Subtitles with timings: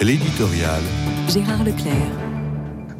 [0.00, 0.80] L'éditorial.
[1.28, 2.12] Gérard Leclerc.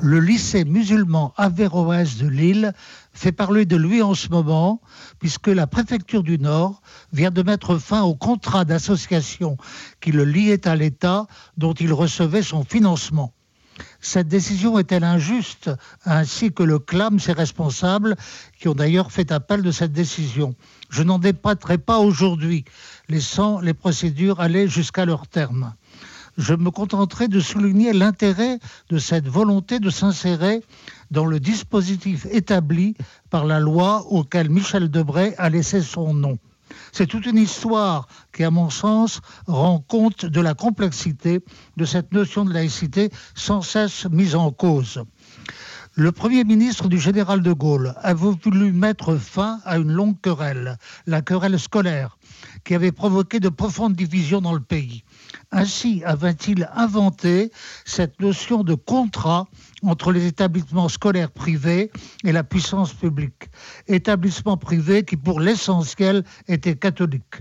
[0.00, 2.72] Le lycée musulman Averroès de Lille
[3.12, 4.80] fait parler de lui en ce moment,
[5.20, 6.82] puisque la préfecture du Nord
[7.12, 9.56] vient de mettre fin au contrat d'association
[10.00, 13.32] qui le liait à l'État dont il recevait son financement.
[14.00, 15.70] Cette décision est-elle injuste,
[16.04, 18.16] ainsi que le clament ses responsables,
[18.58, 20.56] qui ont d'ailleurs fait appel de cette décision?
[20.90, 22.64] Je n'en débattrai pas aujourd'hui,
[23.08, 25.74] laissant les procédures aller jusqu'à leur terme
[26.38, 30.62] je me contenterai de souligner l'intérêt de cette volonté de s'insérer
[31.10, 32.94] dans le dispositif établi
[33.28, 36.38] par la loi auquel Michel Debray a laissé son nom.
[36.92, 41.40] C'est toute une histoire qui, à mon sens, rend compte de la complexité
[41.76, 45.02] de cette notion de laïcité sans cesse mise en cause.
[45.94, 50.78] Le Premier ministre du général de Gaulle a voulu mettre fin à une longue querelle,
[51.06, 52.18] la querelle scolaire,
[52.68, 55.02] qui avait provoqué de profondes divisions dans le pays.
[55.52, 57.50] Ainsi avait-il inventé
[57.86, 59.46] cette notion de contrat
[59.82, 61.90] entre les établissements scolaires privés
[62.24, 63.48] et la puissance publique.
[63.86, 67.36] Établissements privés qui, pour l'essentiel, étaient catholiques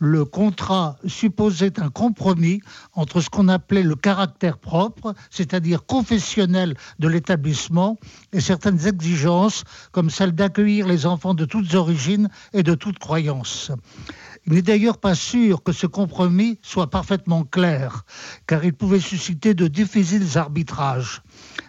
[0.00, 2.62] le contrat supposait un compromis
[2.94, 7.98] entre ce qu'on appelait le caractère propre, c'est-à-dire confessionnel de l'établissement,
[8.32, 13.70] et certaines exigences, comme celle d'accueillir les enfants de toutes origines et de toutes croyances.
[14.46, 18.04] Il n'est d'ailleurs pas sûr que ce compromis soit parfaitement clair,
[18.46, 21.22] car il pouvait susciter de difficiles arbitrages.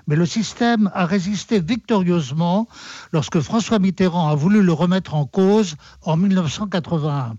[0.07, 2.67] Mais le système a résisté victorieusement
[3.11, 7.35] lorsque François Mitterrand a voulu le remettre en cause en 1981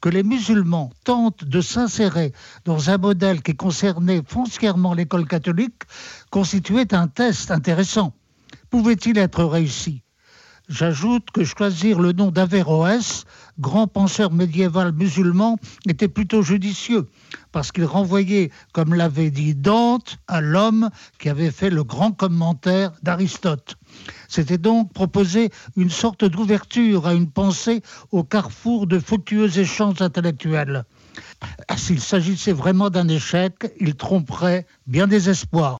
[0.00, 2.32] que les musulmans tentent de s'insérer
[2.64, 5.82] dans un modèle qui concernait foncièrement l'école catholique
[6.30, 8.12] constituait un test intéressant.
[8.70, 10.02] Pouvait-il être réussi?
[10.68, 13.24] J'ajoute que choisir le nom d'Averroès,
[13.58, 15.56] grand penseur médiéval musulman,
[15.88, 17.08] était plutôt judicieux,
[17.52, 22.92] parce qu'il renvoyait, comme l'avait dit Dante, à l'homme qui avait fait le grand commentaire
[23.02, 23.76] d'Aristote.
[24.28, 27.82] C'était donc proposer une sorte d'ouverture à une pensée
[28.12, 30.84] au carrefour de fructueux échanges intellectuels.
[31.76, 35.76] S'il s'agissait vraiment d'un échec, il tromperait bien des espoirs.